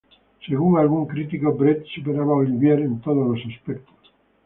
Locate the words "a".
2.33-2.37